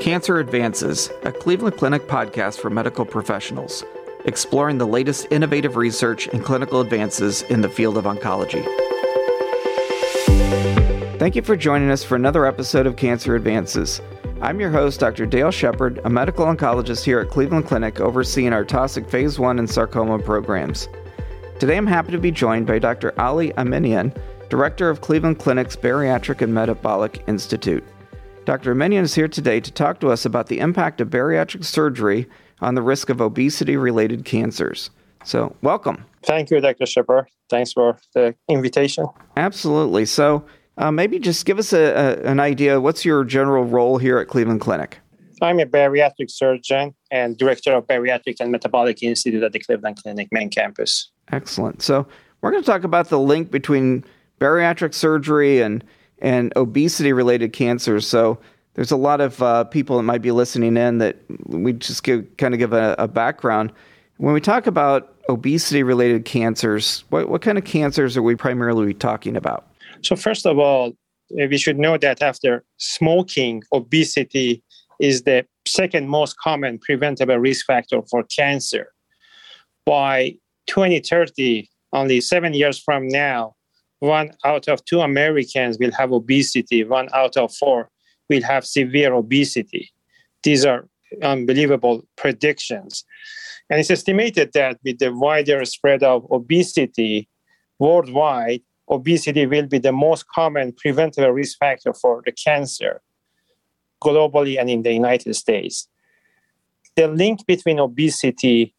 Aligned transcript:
Cancer 0.00 0.38
Advances, 0.38 1.10
a 1.24 1.30
Cleveland 1.30 1.76
Clinic 1.76 2.08
podcast 2.08 2.58
for 2.58 2.70
medical 2.70 3.04
professionals, 3.04 3.84
exploring 4.24 4.78
the 4.78 4.86
latest 4.86 5.26
innovative 5.30 5.76
research 5.76 6.26
and 6.28 6.42
clinical 6.42 6.80
advances 6.80 7.42
in 7.42 7.60
the 7.60 7.68
field 7.68 7.98
of 7.98 8.04
oncology. 8.04 8.64
Thank 11.18 11.36
you 11.36 11.42
for 11.42 11.54
joining 11.54 11.90
us 11.90 12.02
for 12.02 12.16
another 12.16 12.46
episode 12.46 12.86
of 12.86 12.96
Cancer 12.96 13.36
Advances. 13.36 14.00
I'm 14.40 14.58
your 14.58 14.70
host, 14.70 15.00
Dr. 15.00 15.26
Dale 15.26 15.50
Shepard, 15.50 16.00
a 16.02 16.08
medical 16.08 16.46
oncologist 16.46 17.04
here 17.04 17.20
at 17.20 17.28
Cleveland 17.28 17.66
Clinic 17.66 18.00
overseeing 18.00 18.54
our 18.54 18.64
Taussig 18.64 19.06
Phase 19.06 19.38
1 19.38 19.58
and 19.58 19.68
sarcoma 19.68 20.18
programs. 20.18 20.88
Today 21.58 21.76
I'm 21.76 21.86
happy 21.86 22.12
to 22.12 22.18
be 22.18 22.30
joined 22.30 22.66
by 22.66 22.78
Dr. 22.78 23.12
Ali 23.20 23.52
Aminian, 23.58 24.18
Director 24.48 24.88
of 24.88 25.02
Cleveland 25.02 25.38
Clinic's 25.38 25.76
Bariatric 25.76 26.40
and 26.40 26.54
Metabolic 26.54 27.22
Institute. 27.26 27.84
Dr. 28.50 28.74
Aminian 28.74 29.02
is 29.02 29.14
here 29.14 29.28
today 29.28 29.60
to 29.60 29.70
talk 29.70 30.00
to 30.00 30.08
us 30.08 30.24
about 30.24 30.48
the 30.48 30.58
impact 30.58 31.00
of 31.00 31.08
bariatric 31.08 31.64
surgery 31.64 32.28
on 32.60 32.74
the 32.74 32.82
risk 32.82 33.08
of 33.08 33.20
obesity 33.20 33.76
related 33.76 34.24
cancers. 34.24 34.90
So, 35.22 35.54
welcome. 35.62 36.04
Thank 36.24 36.50
you, 36.50 36.60
Dr. 36.60 36.84
Shepard. 36.84 37.28
Thanks 37.48 37.72
for 37.72 37.96
the 38.12 38.34
invitation. 38.48 39.06
Absolutely. 39.36 40.04
So, 40.04 40.44
uh, 40.78 40.90
maybe 40.90 41.20
just 41.20 41.46
give 41.46 41.60
us 41.60 41.72
a, 41.72 41.78
a, 41.78 42.28
an 42.28 42.40
idea. 42.40 42.80
What's 42.80 43.04
your 43.04 43.22
general 43.22 43.62
role 43.62 43.98
here 43.98 44.18
at 44.18 44.26
Cleveland 44.26 44.62
Clinic? 44.62 44.98
I'm 45.40 45.60
a 45.60 45.64
bariatric 45.64 46.28
surgeon 46.28 46.92
and 47.12 47.38
director 47.38 47.72
of 47.72 47.86
Bariatric 47.86 48.40
and 48.40 48.50
Metabolic 48.50 49.00
Institute 49.00 49.44
at 49.44 49.52
the 49.52 49.60
Cleveland 49.60 50.02
Clinic 50.02 50.26
main 50.32 50.50
campus. 50.50 51.12
Excellent. 51.30 51.82
So, 51.82 52.04
we're 52.40 52.50
going 52.50 52.64
to 52.64 52.66
talk 52.68 52.82
about 52.82 53.10
the 53.10 53.20
link 53.20 53.52
between 53.52 54.04
bariatric 54.40 54.92
surgery 54.92 55.62
and 55.62 55.84
and 56.20 56.52
obesity 56.56 57.12
related 57.12 57.52
cancers. 57.52 58.06
So 58.06 58.38
there's 58.74 58.90
a 58.90 58.96
lot 58.96 59.20
of 59.20 59.42
uh, 59.42 59.64
people 59.64 59.96
that 59.96 60.04
might 60.04 60.22
be 60.22 60.30
listening 60.30 60.76
in 60.76 60.98
that 60.98 61.16
we 61.46 61.72
just 61.72 62.02
give, 62.02 62.26
kind 62.36 62.54
of 62.54 62.58
give 62.58 62.72
a, 62.72 62.94
a, 62.98 63.08
background. 63.08 63.72
When 64.18 64.32
we 64.34 64.40
talk 64.40 64.66
about 64.66 65.14
obesity 65.28 65.82
related 65.82 66.24
cancers, 66.24 67.04
what, 67.10 67.28
what 67.28 67.42
kind 67.42 67.58
of 67.58 67.64
cancers 67.64 68.16
are 68.16 68.22
we 68.22 68.36
primarily 68.36 68.94
talking 68.94 69.36
about? 69.36 69.66
So, 70.02 70.16
first 70.16 70.46
of 70.46 70.58
all, 70.58 70.92
we 71.30 71.58
should 71.58 71.78
know 71.78 71.96
that 71.98 72.22
after 72.22 72.64
smoking, 72.78 73.62
obesity 73.72 74.62
is 75.00 75.22
the 75.22 75.46
second 75.66 76.08
most 76.08 76.38
common 76.38 76.78
preventable 76.78 77.36
risk 77.38 77.66
factor 77.66 78.02
for 78.10 78.22
cancer. 78.24 78.92
By 79.86 80.36
2030, 80.66 81.68
only 81.92 82.20
seven 82.20 82.54
years 82.54 82.78
from 82.78 83.08
now, 83.08 83.54
one 84.00 84.32
out 84.44 84.66
of 84.68 84.84
two 84.84 85.00
Americans 85.00 85.78
will 85.78 85.92
have 85.92 86.12
obesity, 86.12 86.84
one 86.84 87.08
out 87.14 87.36
of 87.36 87.54
four 87.54 87.90
will 88.28 88.42
have 88.42 88.66
severe 88.66 89.12
obesity. 89.14 89.92
These 90.42 90.64
are 90.64 90.88
unbelievable 91.22 92.06
predictions. 92.16 93.04
And 93.68 93.78
it's 93.78 93.90
estimated 93.90 94.52
that 94.54 94.78
with 94.84 94.98
the 94.98 95.14
wider 95.14 95.64
spread 95.64 96.02
of 96.02 96.26
obesity 96.30 97.28
worldwide, 97.78 98.62
obesity 98.88 99.46
will 99.46 99.66
be 99.66 99.78
the 99.78 99.92
most 99.92 100.26
common 100.28 100.72
preventable 100.72 101.30
risk 101.30 101.58
factor 101.58 101.92
for 101.92 102.22
the 102.24 102.32
cancer 102.32 103.00
globally 104.02 104.58
and 104.58 104.70
in 104.70 104.82
the 104.82 104.92
United 104.92 105.34
States. 105.34 105.88
The 106.96 107.06
link 107.06 107.46
between 107.46 107.78
obesity 107.78 108.74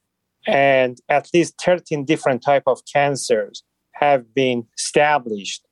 and 0.47 0.99
at 1.07 1.29
least 1.33 1.61
13 1.63 2.05
different 2.05 2.41
type 2.43 2.63
of 2.65 2.81
cancers 2.91 3.63
have 4.01 4.33
been 4.33 4.65
established. 4.77 5.65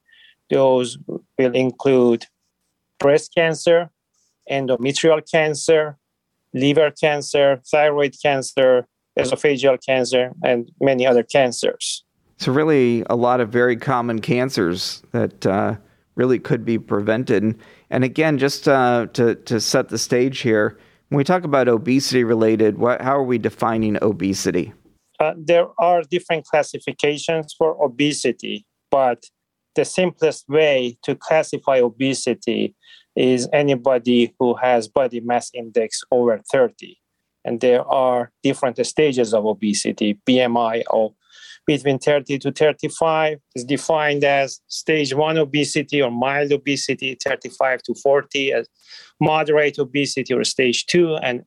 Those 0.50 0.98
will 1.38 1.56
include 1.56 2.26
breast 3.00 3.34
cancer, 3.36 3.90
endometrial 4.50 5.22
cancer, 5.30 5.98
liver 6.54 6.92
cancer, 6.92 7.62
thyroid 7.70 8.16
cancer, 8.22 8.88
esophageal 9.18 9.84
cancer, 9.86 10.32
and 10.44 10.72
many 10.80 11.06
other 11.06 11.24
cancers. 11.24 12.04
So, 12.38 12.54
really, 12.54 13.04
a 13.10 13.16
lot 13.16 13.42
of 13.42 13.50
very 13.50 13.76
common 13.76 14.22
cancers 14.22 15.04
that 15.12 15.46
uh, 15.46 15.76
really 16.16 16.40
could 16.40 16.64
be 16.64 16.80
prevented. 16.80 17.60
And 17.90 18.04
again, 18.04 18.38
just 18.38 18.68
uh, 18.68 19.08
to, 19.14 19.36
to 19.36 19.60
set 19.60 19.90
the 19.90 19.98
stage 19.98 20.40
here, 20.40 20.78
when 21.10 21.18
we 21.18 21.24
talk 21.24 21.44
about 21.44 21.68
obesity 21.68 22.24
related, 22.24 22.78
what, 22.78 23.02
how 23.02 23.18
are 23.18 23.24
we 23.24 23.38
defining 23.38 23.98
obesity? 24.02 24.74
Uh, 25.20 25.34
there 25.38 25.68
are 25.80 26.02
different 26.04 26.46
classifications 26.46 27.54
for 27.58 27.84
obesity, 27.84 28.66
but 28.90 29.26
the 29.76 29.86
simplest 29.86 30.48
way 30.48 30.98
to 31.04 31.16
classify 31.16 31.78
obesity 31.80 32.76
is 33.16 33.50
anybody 33.52 34.34
who 34.40 34.56
has 34.56 34.88
body 34.88 35.20
mass 35.20 35.52
index 35.54 36.02
over 36.12 36.40
30. 36.52 36.98
And 37.46 37.60
there 37.62 37.86
are 37.86 38.32
different 38.44 38.86
stages 38.86 39.34
of 39.34 39.46
obesity. 39.46 40.20
BMI 40.28 40.84
of 40.90 41.14
between 41.66 42.00
30 42.00 42.40
to 42.40 42.52
35 42.52 43.38
is 43.56 43.64
defined 43.64 44.24
as 44.24 44.60
stage 44.68 45.14
1 45.14 45.38
obesity 45.38 46.02
or 46.02 46.10
mild 46.10 46.52
obesity, 46.52 47.16
35 47.24 47.84
to 47.84 47.94
40 47.94 48.54
as 48.54 48.68
moderate 49.20 49.78
obesity 49.78 50.34
or 50.34 50.44
stage 50.44 50.88
2 50.88 51.16
and 51.18 51.44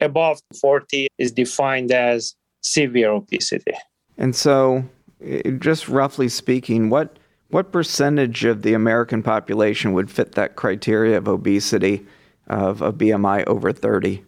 above 0.00 0.40
40 0.60 1.08
is 1.18 1.32
defined 1.32 1.90
as 1.90 2.34
severe 2.60 3.10
obesity. 3.10 3.74
And 4.18 4.34
so, 4.36 4.84
just 5.58 5.88
roughly 5.88 6.28
speaking, 6.28 6.90
what 6.90 7.18
what 7.48 7.72
percentage 7.72 8.44
of 8.44 8.62
the 8.62 8.74
American 8.74 9.22
population 9.22 9.92
would 9.92 10.10
fit 10.10 10.32
that 10.32 10.54
criteria 10.54 11.18
of 11.18 11.26
obesity 11.26 12.06
of 12.46 12.80
a 12.80 12.92
BMI 12.92 13.44
over 13.46 13.72
30? 13.72 14.22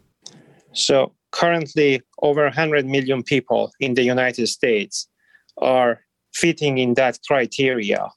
So, 0.73 1.13
currently, 1.31 2.01
over 2.21 2.43
100 2.43 2.85
million 2.85 3.23
people 3.23 3.71
in 3.79 3.93
the 3.93 4.03
United 4.03 4.47
States 4.47 5.07
are 5.57 6.01
fitting 6.33 6.79
in 6.79 6.95
that 6.95 7.19
criteria. 7.25 8.09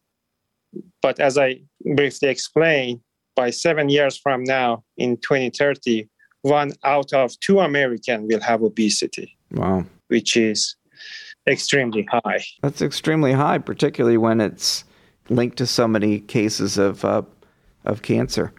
But 1.02 1.20
as 1.20 1.38
I 1.38 1.60
briefly 1.94 2.28
explained, 2.28 3.00
by 3.36 3.50
seven 3.50 3.88
years 3.90 4.16
from 4.16 4.42
now, 4.44 4.82
in 4.96 5.18
2030, 5.18 6.08
one 6.42 6.72
out 6.82 7.12
of 7.12 7.38
two 7.40 7.60
Americans 7.60 8.26
will 8.26 8.40
have 8.40 8.62
obesity. 8.62 9.36
Wow 9.52 9.84
which 10.08 10.36
is 10.36 10.76
extremely 11.46 12.06
high. 12.10 12.44
That's 12.62 12.82
extremely 12.82 13.32
high, 13.32 13.58
particularly 13.58 14.16
when 14.16 14.40
it's 14.40 14.84
linked 15.28 15.58
to 15.58 15.66
so 15.66 15.88
many 15.88 16.20
cases 16.20 16.78
of 16.78 17.04
uh, 17.04 17.22
of 17.84 18.02
cancer. 18.02 18.52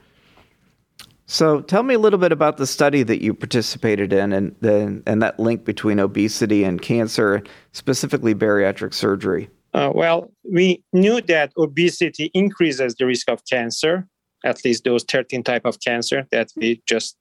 So, 1.29 1.59
tell 1.59 1.83
me 1.83 1.93
a 1.93 1.99
little 1.99 2.19
bit 2.19 2.31
about 2.31 2.55
the 2.55 2.65
study 2.65 3.03
that 3.03 3.21
you 3.21 3.33
participated 3.33 4.13
in, 4.13 4.31
and 4.31 4.55
the, 4.61 5.03
and 5.05 5.21
that 5.21 5.37
link 5.37 5.65
between 5.65 5.99
obesity 5.99 6.63
and 6.63 6.81
cancer, 6.81 7.43
specifically 7.73 8.33
bariatric 8.33 8.93
surgery. 8.93 9.49
Uh, 9.73 9.91
well, 9.93 10.31
we 10.49 10.81
knew 10.93 11.19
that 11.19 11.51
obesity 11.57 12.31
increases 12.33 12.95
the 12.95 13.05
risk 13.05 13.29
of 13.29 13.43
cancer, 13.45 14.07
at 14.45 14.63
least 14.63 14.85
those 14.85 15.03
13 15.03 15.43
type 15.43 15.65
of 15.65 15.81
cancer 15.81 16.25
that 16.31 16.49
we 16.55 16.81
just 16.87 17.17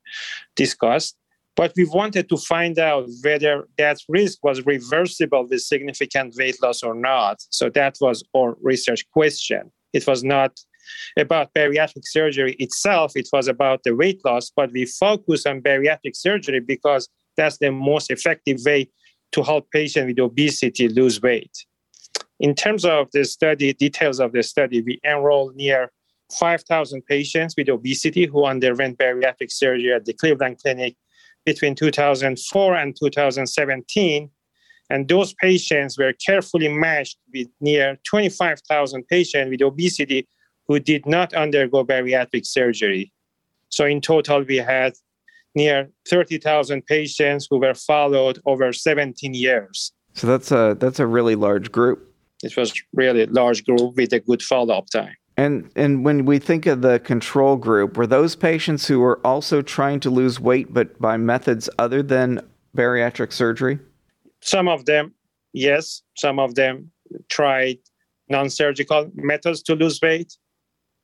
discussed. 0.54 1.16
But 1.56 1.72
we 1.74 1.86
wanted 1.86 2.28
to 2.28 2.36
find 2.36 2.78
out 2.78 3.08
whether 3.24 3.66
that 3.78 3.98
risk 4.08 4.44
was 4.44 4.64
reversible 4.66 5.46
with 5.48 5.62
significant 5.62 6.34
weight 6.38 6.62
loss 6.62 6.82
or 6.82 6.94
not. 6.94 7.38
So 7.50 7.70
that 7.70 7.96
was 8.00 8.22
our 8.36 8.56
research 8.60 9.08
question. 9.10 9.72
It 9.94 10.06
was 10.06 10.22
not 10.22 10.52
about 11.16 11.54
bariatric 11.54 12.04
surgery 12.04 12.52
itself, 12.58 13.12
it 13.16 13.28
was 13.32 13.48
about 13.48 13.82
the 13.82 13.94
weight 13.94 14.24
loss, 14.24 14.52
but 14.54 14.70
we 14.72 14.84
focus 14.84 15.46
on 15.46 15.62
bariatric 15.62 16.14
surgery 16.14 16.60
because 16.60 17.08
that's 17.36 17.58
the 17.58 17.72
most 17.72 18.10
effective 18.10 18.58
way 18.64 18.88
to 19.32 19.42
help 19.42 19.70
patients 19.70 20.06
with 20.06 20.18
obesity 20.20 20.88
lose 20.88 21.20
weight. 21.20 21.50
In 22.38 22.54
terms 22.54 22.84
of 22.84 23.08
the 23.12 23.24
study, 23.24 23.72
details 23.72 24.20
of 24.20 24.32
the 24.32 24.42
study, 24.42 24.82
we 24.82 25.00
enrolled 25.04 25.56
near 25.56 25.90
5,000 26.38 27.04
patients 27.06 27.54
with 27.56 27.68
obesity 27.68 28.26
who 28.26 28.44
underwent 28.44 28.98
bariatric 28.98 29.50
surgery 29.50 29.92
at 29.92 30.04
the 30.04 30.12
Cleveland 30.12 30.58
Clinic 30.62 30.96
between 31.46 31.74
2004 31.74 32.74
and 32.74 32.94
2017. 32.94 34.30
And 34.90 35.08
those 35.08 35.32
patients 35.34 35.96
were 35.96 36.12
carefully 36.24 36.68
matched 36.68 37.16
with 37.32 37.48
near 37.60 37.96
25,000 38.06 39.06
patients 39.08 39.50
with 39.50 39.62
obesity 39.62 40.28
who 40.68 40.78
did 40.78 41.06
not 41.06 41.32
undergo 41.32 41.84
bariatric 41.84 42.44
surgery. 42.44 43.12
So, 43.70 43.84
in 43.84 44.00
total, 44.00 44.42
we 44.42 44.56
had 44.56 44.92
near 45.54 45.88
30,000 46.08 46.84
patients 46.86 47.48
who 47.50 47.58
were 47.58 47.74
followed 47.74 48.40
over 48.46 48.72
17 48.72 49.34
years. 49.34 49.92
So, 50.14 50.26
that's 50.26 50.52
a, 50.52 50.76
that's 50.78 51.00
a 51.00 51.06
really 51.06 51.34
large 51.34 51.72
group. 51.72 52.12
It 52.44 52.56
was 52.56 52.72
really 52.92 53.26
large 53.26 53.64
group 53.64 53.96
with 53.96 54.12
a 54.12 54.20
good 54.20 54.42
follow 54.42 54.74
up 54.74 54.90
time. 54.90 55.16
And 55.36 55.70
and 55.76 56.04
when 56.04 56.24
we 56.24 56.38
think 56.38 56.66
of 56.66 56.80
the 56.80 56.98
control 57.00 57.56
group, 57.56 57.96
were 57.96 58.06
those 58.06 58.34
patients 58.34 58.86
who 58.86 59.00
were 59.00 59.20
also 59.24 59.60
trying 59.60 60.00
to 60.00 60.10
lose 60.10 60.40
weight 60.40 60.72
but 60.72 60.98
by 61.00 61.16
methods 61.18 61.68
other 61.78 62.02
than 62.02 62.40
bariatric 62.74 63.32
surgery? 63.32 63.78
Some 64.40 64.68
of 64.68 64.86
them, 64.86 65.14
yes. 65.52 66.02
Some 66.16 66.38
of 66.38 66.54
them 66.54 66.90
tried 67.28 67.78
non-surgical 68.28 69.10
methods 69.14 69.62
to 69.64 69.74
lose 69.74 70.00
weight, 70.00 70.36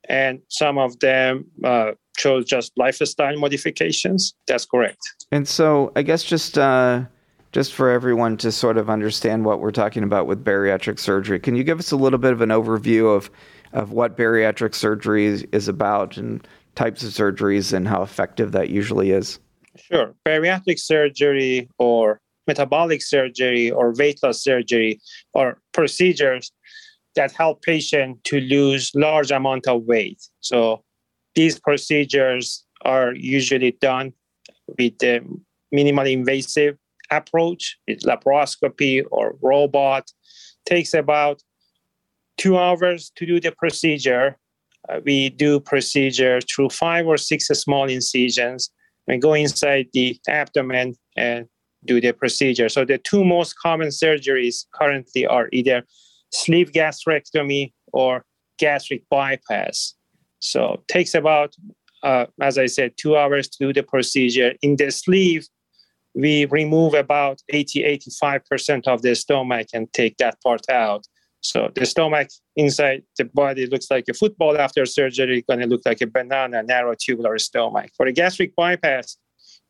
and 0.09 0.39
some 0.49 0.77
of 0.77 0.99
them 0.99 1.45
uh, 1.63 1.91
chose 2.17 2.45
just 2.45 2.71
lifestyle 2.75 3.37
modifications. 3.37 4.33
That's 4.47 4.65
correct. 4.65 4.99
And 5.31 5.47
so, 5.47 5.91
I 5.95 6.01
guess 6.01 6.23
just 6.23 6.57
uh, 6.57 7.03
just 7.51 7.73
for 7.73 7.91
everyone 7.91 8.37
to 8.37 8.51
sort 8.51 8.77
of 8.77 8.89
understand 8.89 9.45
what 9.45 9.59
we're 9.59 9.71
talking 9.71 10.01
about 10.03 10.25
with 10.25 10.43
bariatric 10.43 10.99
surgery, 10.99 11.39
can 11.39 11.55
you 11.55 11.63
give 11.63 11.79
us 11.79 11.91
a 11.91 11.95
little 11.95 12.19
bit 12.19 12.33
of 12.33 12.41
an 12.41 12.49
overview 12.49 13.15
of 13.15 13.29
of 13.73 13.91
what 13.91 14.17
bariatric 14.17 14.73
surgery 14.75 15.25
is, 15.25 15.67
about 15.67 16.17
and 16.17 16.47
types 16.75 17.03
of 17.03 17.11
surgeries 17.11 17.73
and 17.73 17.87
how 17.87 18.01
effective 18.01 18.51
that 18.53 18.69
usually 18.69 19.11
is? 19.11 19.39
Sure. 19.75 20.13
Bariatric 20.25 20.79
surgery 20.79 21.69
or 21.77 22.19
metabolic 22.47 23.01
surgery 23.01 23.71
or 23.71 23.93
weight 23.93 24.19
loss 24.23 24.43
surgery 24.43 24.99
or 25.33 25.59
procedures 25.71 26.51
that 27.15 27.31
help 27.31 27.61
patients 27.61 28.19
to 28.25 28.39
lose 28.41 28.91
large 28.95 29.31
amount 29.31 29.67
of 29.67 29.83
weight. 29.83 30.21
So 30.39 30.83
these 31.35 31.59
procedures 31.59 32.65
are 32.83 33.13
usually 33.13 33.71
done 33.71 34.13
with 34.67 34.97
the 34.99 35.21
minimally 35.73 36.13
invasive 36.13 36.77
approach, 37.11 37.77
it's 37.87 38.05
laparoscopy 38.05 39.03
or 39.11 39.35
robot. 39.41 40.11
Takes 40.65 40.93
about 40.93 41.41
two 42.37 42.57
hours 42.57 43.11
to 43.15 43.25
do 43.25 43.39
the 43.39 43.51
procedure. 43.51 44.37
Uh, 44.89 44.99
we 45.05 45.29
do 45.29 45.59
procedure 45.59 46.39
through 46.41 46.69
five 46.69 47.07
or 47.07 47.17
six 47.17 47.47
small 47.47 47.89
incisions 47.89 48.69
and 49.07 49.21
go 49.21 49.33
inside 49.33 49.87
the 49.93 50.17
abdomen 50.27 50.95
and 51.15 51.47
do 51.85 51.99
the 51.99 52.11
procedure. 52.11 52.69
So 52.69 52.85
the 52.85 52.97
two 52.97 53.23
most 53.23 53.55
common 53.59 53.89
surgeries 53.89 54.65
currently 54.73 55.25
are 55.25 55.49
either 55.51 55.83
sleeve 56.31 56.71
gastrectomy 56.71 57.73
or 57.91 58.25
gastric 58.57 59.03
bypass. 59.09 59.93
So 60.39 60.73
it 60.73 60.87
takes 60.87 61.13
about, 61.13 61.55
uh, 62.03 62.25
as 62.41 62.57
I 62.57 62.65
said, 62.65 62.93
two 62.97 63.17
hours 63.17 63.47
to 63.49 63.57
do 63.67 63.73
the 63.73 63.83
procedure. 63.83 64.53
In 64.61 64.75
the 64.75 64.91
sleeve, 64.91 65.47
we 66.15 66.45
remove 66.45 66.93
about 66.93 67.41
80, 67.49 67.83
85% 67.83 68.87
of 68.87 69.01
the 69.01 69.15
stomach 69.15 69.67
and 69.73 69.91
take 69.93 70.17
that 70.17 70.41
part 70.41 70.69
out. 70.69 71.05
So 71.43 71.69
the 71.75 71.85
stomach 71.85 72.29
inside 72.55 73.03
the 73.17 73.25
body 73.25 73.65
looks 73.67 73.91
like 73.91 74.05
a 74.09 74.13
football 74.13 74.57
after 74.57 74.85
surgery, 74.85 75.39
it's 75.39 75.45
going 75.45 75.59
to 75.59 75.67
look 75.67 75.81
like 75.85 76.01
a 76.01 76.07
banana, 76.07 76.63
narrow 76.63 76.95
tubular 76.97 77.37
stomach. 77.37 77.91
For 77.97 78.05
a 78.07 78.13
gastric 78.13 78.55
bypass, 78.55 79.17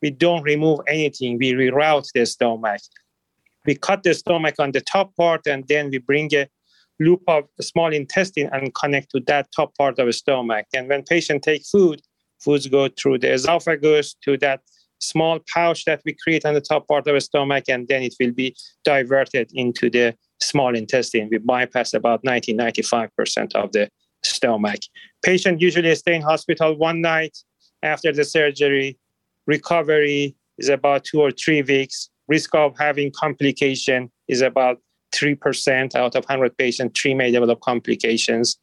we 0.01 0.11
don't 0.11 0.43
remove 0.43 0.81
anything. 0.87 1.39
We 1.39 1.53
reroute 1.53 2.07
the 2.13 2.25
stomach. 2.27 2.81
We 3.65 3.75
cut 3.75 4.03
the 4.03 4.13
stomach 4.13 4.55
on 4.59 4.71
the 4.71 4.81
top 4.81 5.15
part, 5.15 5.47
and 5.47 5.67
then 5.67 5.89
we 5.89 5.97
bring 5.97 6.33
a 6.35 6.47
loop 6.99 7.23
of 7.27 7.45
small 7.59 7.91
intestine 7.91 8.49
and 8.53 8.73
connect 8.75 9.09
to 9.11 9.21
that 9.21 9.47
top 9.55 9.75
part 9.75 9.97
of 9.97 10.05
the 10.05 10.13
stomach. 10.13 10.67
And 10.75 10.87
when 10.89 11.01
patient 11.03 11.41
take 11.41 11.63
food, 11.65 12.01
foods 12.39 12.67
go 12.67 12.87
through 12.87 13.19
the 13.19 13.33
esophagus 13.33 14.15
to 14.25 14.37
that 14.37 14.61
small 14.99 15.39
pouch 15.51 15.85
that 15.85 16.01
we 16.05 16.15
create 16.23 16.45
on 16.45 16.53
the 16.53 16.61
top 16.61 16.87
part 16.87 17.07
of 17.07 17.15
the 17.15 17.21
stomach, 17.21 17.63
and 17.67 17.87
then 17.87 18.03
it 18.03 18.13
will 18.19 18.31
be 18.31 18.55
diverted 18.83 19.49
into 19.53 19.89
the 19.89 20.15
small 20.43 20.75
intestine. 20.75 21.29
We 21.31 21.37
bypass 21.37 21.93
about 21.93 22.23
90 22.23 22.53
95% 22.53 23.55
of 23.55 23.71
the 23.71 23.89
stomach. 24.23 24.79
Patient 25.23 25.61
usually 25.61 25.93
stay 25.95 26.15
in 26.15 26.21
hospital 26.21 26.77
one 26.77 27.01
night 27.01 27.37
after 27.81 28.11
the 28.11 28.23
surgery 28.23 28.97
recovery 29.45 30.35
is 30.57 30.69
about 30.69 31.03
two 31.03 31.21
or 31.21 31.31
three 31.31 31.61
weeks. 31.61 32.09
Risk 32.27 32.55
of 32.55 32.75
having 32.77 33.11
complication 33.11 34.11
is 34.27 34.41
about 34.41 34.77
3% 35.13 35.95
out 35.95 36.15
of 36.15 36.23
100 36.25 36.57
patients, 36.57 36.99
three 36.99 37.13
may 37.13 37.31
develop 37.31 37.59
complications. 37.61 38.57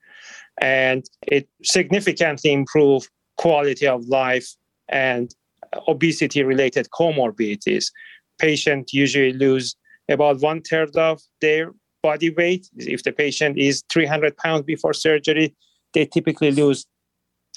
And 0.60 1.04
it 1.28 1.48
significantly 1.62 2.52
improve 2.52 3.08
quality 3.36 3.86
of 3.86 4.06
life 4.06 4.48
and 4.88 5.34
obesity 5.86 6.42
related 6.42 6.88
comorbidities. 6.90 7.86
Patient 8.38 8.92
usually 8.92 9.32
lose 9.32 9.76
about 10.10 10.40
one 10.40 10.60
third 10.62 10.96
of 10.96 11.20
their 11.40 11.72
body 12.02 12.30
weight. 12.30 12.68
If 12.76 13.02
the 13.02 13.12
patient 13.12 13.58
is 13.58 13.82
300 13.90 14.36
pounds 14.36 14.64
before 14.64 14.92
surgery, 14.92 15.54
they 15.94 16.06
typically 16.06 16.50
lose 16.50 16.86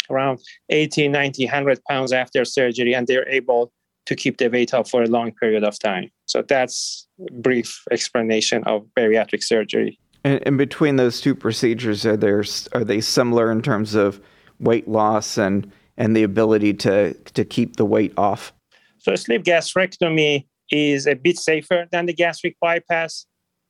around 0.09 0.39
80, 0.69 1.07
90, 1.07 1.45
100 1.45 1.83
pounds 1.85 2.11
after 2.11 2.45
surgery, 2.45 2.93
and 2.93 3.07
they're 3.07 3.27
able 3.29 3.71
to 4.05 4.15
keep 4.15 4.37
the 4.37 4.49
weight 4.49 4.73
up 4.73 4.87
for 4.87 5.03
a 5.03 5.07
long 5.07 5.31
period 5.31 5.63
of 5.63 5.79
time. 5.79 6.09
So 6.25 6.41
that's 6.41 7.07
a 7.29 7.31
brief 7.33 7.83
explanation 7.89 8.63
of 8.65 8.85
bariatric 8.97 9.43
surgery. 9.43 9.97
And, 10.25 10.41
and 10.45 10.57
between 10.57 10.97
those 10.97 11.21
two 11.21 11.35
procedures, 11.35 12.05
are 12.05 12.17
there 12.17 12.43
are 12.73 12.83
they 12.83 13.01
similar 13.01 13.51
in 13.51 13.61
terms 13.61 13.95
of 13.95 14.21
weight 14.59 14.87
loss 14.87 15.37
and 15.37 15.71
and 15.97 16.15
the 16.15 16.23
ability 16.23 16.73
to 16.73 17.13
to 17.13 17.45
keep 17.45 17.77
the 17.77 17.85
weight 17.85 18.13
off? 18.17 18.53
So 18.99 19.15
sleeve 19.15 19.43
gastrectomy 19.43 20.45
is 20.71 21.07
a 21.07 21.15
bit 21.15 21.37
safer 21.37 21.87
than 21.91 22.05
the 22.05 22.13
gastric 22.13 22.55
bypass 22.61 23.25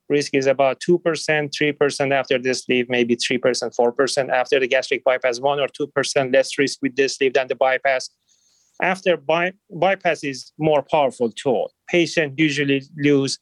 risk 0.09 0.33
is 0.33 0.47
about 0.47 0.79
2%, 0.79 0.99
3% 1.01 2.13
after 2.13 2.37
the 2.37 2.53
sleeve, 2.53 2.87
maybe 2.89 3.15
3%, 3.15 3.39
4% 3.39 4.29
after 4.29 4.59
the 4.59 4.67
gastric 4.67 5.03
bypass, 5.03 5.39
1 5.39 5.59
or 5.59 5.67
2% 5.67 6.33
less 6.33 6.57
risk 6.57 6.79
with 6.81 6.95
this 6.95 7.15
sleeve 7.15 7.33
than 7.33 7.47
the 7.47 7.55
bypass. 7.55 8.09
After 8.81 9.17
by, 9.17 9.53
bypass 9.69 10.23
is 10.23 10.51
more 10.57 10.83
powerful 10.83 11.31
tool. 11.31 11.71
Patients 11.89 12.35
usually 12.37 12.81
lose 12.97 13.39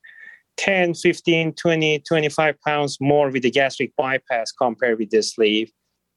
10, 0.58 0.94
15, 0.94 1.54
20, 1.54 2.00
25 2.00 2.62
pounds 2.62 2.98
more 3.00 3.30
with 3.30 3.44
the 3.44 3.52
gastric 3.52 3.96
bypass 3.96 4.52
compared 4.52 5.00
with 5.00 5.10
the 5.10 5.24
sleeve. 5.24 5.72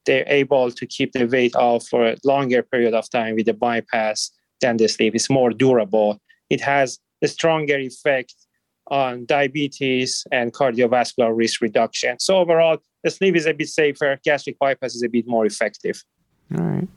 They're 0.04 0.25
able 0.26 0.70
to 0.70 0.86
keep 0.86 1.12
the 1.12 1.25
weight 1.25 1.56
off 1.56 1.86
for 1.86 2.06
a 2.06 2.16
longer 2.25 2.62
period 2.62 2.92
of 2.92 3.08
time 3.08 3.36
with 3.36 3.46
the 3.46 3.54
bypass 3.54 4.31
than 4.60 4.76
the 4.76 4.88
sleeve. 4.88 5.14
It's 5.14 5.31
more 5.31 5.50
durable. 5.50 6.20
It 6.50 6.60
has 6.60 6.98
a 7.25 7.29
stronger 7.29 7.79
effect 7.79 8.35
on 8.88 9.25
diabetes 9.25 10.25
and 10.31 10.53
cardiovascular 10.53 11.35
risk 11.35 11.61
reduction. 11.61 12.19
So 12.21 12.37
overall, 12.38 12.79
the 13.03 13.11
sleeve 13.11 13.35
is 13.35 13.47
a 13.47 13.55
bit 13.55 13.69
safer. 13.69 14.21
Gastric 14.25 14.59
bypass 14.59 14.94
is 14.94 15.03
a 15.03 15.09
bit 15.09 15.26
more 15.26 15.47
effective. 15.47 16.03
All 16.56 16.65
right. 16.65 16.88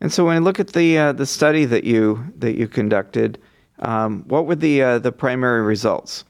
And 0.00 0.12
so 0.12 0.24
when 0.24 0.36
you 0.36 0.40
look 0.40 0.58
at 0.58 0.68
the 0.68 0.98
uh, 0.98 1.12
the 1.12 1.26
study 1.26 1.66
that 1.66 1.84
you 1.84 2.24
that 2.38 2.56
you 2.56 2.66
conducted, 2.68 3.38
um, 3.80 4.24
what 4.26 4.46
were 4.46 4.56
the 4.56 4.82
uh, 4.82 4.98
the 4.98 5.12
primary 5.12 5.62
results? 5.62 6.24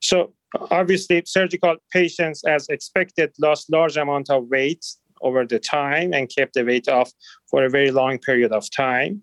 So 0.00 0.32
obviously, 0.70 1.22
surgical 1.26 1.76
patients, 1.92 2.44
as 2.44 2.68
expected, 2.68 3.32
lost 3.40 3.70
large 3.70 3.96
amount 3.96 4.30
of 4.30 4.46
weight 4.48 4.84
over 5.20 5.44
the 5.44 5.58
time 5.58 6.14
and 6.14 6.32
kept 6.32 6.54
the 6.54 6.64
weight 6.64 6.88
off 6.88 7.10
for 7.50 7.64
a 7.64 7.70
very 7.70 7.90
long 7.90 8.18
period 8.18 8.52
of 8.52 8.70
time. 8.70 9.22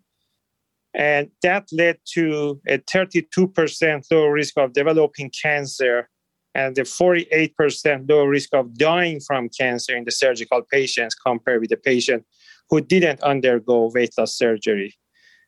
And 0.96 1.30
that 1.42 1.68
led 1.74 1.98
to 2.14 2.62
a 2.68 2.78
32% 2.78 4.04
lower 4.10 4.32
risk 4.32 4.58
of 4.58 4.74
developing 4.74 5.30
cancer 5.30 6.10
and 6.54 6.78
a 6.78 6.84
48% 6.84 8.10
lower 8.10 8.30
risk 8.30 8.50
of 8.54 8.78
dying 8.78 9.20
from 9.20 9.50
cancer 9.50 9.96
in 9.96 10.06
the 10.06 10.12
surgical 10.12 10.62
patients 10.72 11.14
compared 11.14 11.60
with 11.60 11.70
the 11.70 11.78
patient 11.78 12.24
who 12.70 12.80
didn't 12.80 13.22
undergo 13.22 13.92
weight 13.94 14.14
loss 14.18 14.38
surgery. 14.38 14.96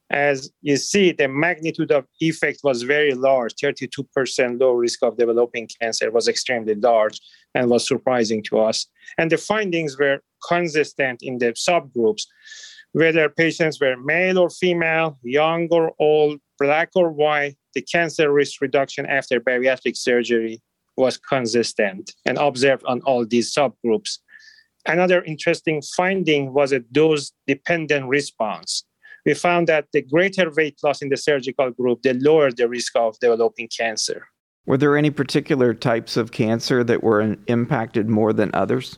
As 0.09 0.49
you 0.61 0.77
see, 0.77 1.11
the 1.11 1.27
magnitude 1.27 1.91
of 1.91 2.05
effect 2.21 2.59
was 2.63 2.83
very 2.83 3.13
large 3.13 3.53
32% 3.55 4.59
low 4.59 4.71
risk 4.71 5.03
of 5.03 5.17
developing 5.17 5.69
cancer 5.81 6.11
was 6.11 6.27
extremely 6.27 6.75
large 6.75 7.19
and 7.55 7.69
was 7.69 7.87
surprising 7.87 8.41
to 8.43 8.59
us. 8.59 8.85
And 9.17 9.31
the 9.31 9.37
findings 9.37 9.97
were 9.97 10.19
consistent 10.47 11.19
in 11.21 11.39
the 11.39 11.53
subgroups 11.53 12.23
whether 12.97 13.29
patients 13.29 13.79
were 13.79 13.95
male 13.95 14.39
or 14.39 14.49
female, 14.49 15.19
young 15.21 15.67
or 15.69 15.93
old, 15.99 16.39
black 16.57 16.89
or 16.95 17.11
white, 17.11 17.55
the 17.75 17.81
cancer 17.83 18.31
risk 18.33 18.59
reduction 18.59 19.05
after 19.05 19.39
bariatric 19.39 19.95
surgery 19.95 20.59
was 20.95 21.15
consistent 21.15 22.11
and 22.25 22.39
observed 22.39 22.83
on 22.87 23.01
all 23.01 23.23
these 23.23 23.53
subgroups. 23.53 24.17
Another 24.87 25.21
interesting 25.25 25.83
finding 25.95 26.53
was 26.53 26.71
a 26.71 26.79
dose 26.79 27.31
dependent 27.45 28.07
response. 28.07 28.83
We 29.27 29.35
found 29.35 29.67
that 29.67 29.85
the 29.93 30.01
greater 30.01 30.49
weight 30.49 30.79
loss 30.83 31.03
in 31.03 31.09
the 31.09 31.17
surgical 31.17 31.69
group, 31.69 32.01
the 32.01 32.15
lower 32.15 32.51
the 32.51 32.67
risk 32.67 32.95
of 32.95 33.19
developing 33.19 33.67
cancer. 33.67 34.27
Were 34.65 34.77
there 34.77 34.97
any 34.97 35.11
particular 35.11 35.75
types 35.75 36.17
of 36.17 36.31
cancer 36.31 36.83
that 36.83 37.03
were 37.03 37.35
impacted 37.45 38.09
more 38.09 38.33
than 38.33 38.49
others? 38.55 38.97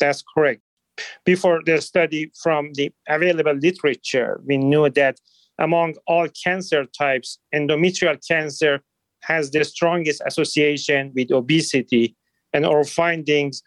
That's 0.00 0.24
correct 0.34 0.62
before 1.24 1.60
the 1.64 1.80
study 1.80 2.30
from 2.42 2.72
the 2.74 2.92
available 3.08 3.54
literature, 3.54 4.40
we 4.44 4.56
knew 4.56 4.88
that 4.90 5.18
among 5.58 5.94
all 6.06 6.28
cancer 6.44 6.84
types, 6.84 7.38
endometrial 7.54 8.18
cancer 8.26 8.80
has 9.22 9.50
the 9.50 9.64
strongest 9.64 10.22
association 10.26 11.12
with 11.14 11.32
obesity. 11.32 12.14
And 12.52 12.64
our 12.64 12.84
findings 12.84 13.62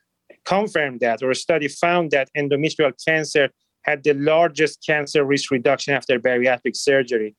confirmed 0.45 0.99
that. 1.01 1.21
Our 1.21 1.33
study 1.33 1.67
found 1.67 2.11
that 2.11 2.29
endometrial 2.37 2.93
cancer 3.05 3.49
had 3.83 4.03
the 4.03 4.13
largest 4.13 4.83
cancer 4.85 5.23
risk 5.23 5.51
reduction 5.51 5.93
after 5.93 6.19
bariatric 6.19 6.75
surgery. 6.75 7.35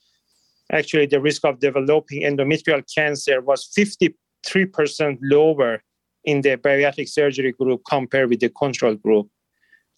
Actually, 0.73 1.06
the 1.06 1.20
risk 1.20 1.44
of 1.44 1.59
developing 1.61 2.23
endometrial 2.23 2.82
cancer 2.94 3.40
was 3.40 3.68
53% 3.76 5.18
lower 5.23 5.82
in 6.25 6.42
the 6.42 6.56
bariatric 6.56 7.09
surgery 7.09 7.52
group 7.52 7.82
compared 7.88 8.28
with 8.30 8.40
the 8.40 8.50
control 8.50 8.94
group. 8.94 9.28